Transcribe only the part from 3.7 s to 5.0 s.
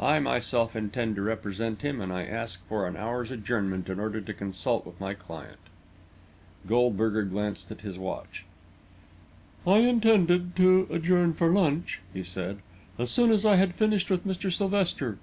in order to consult with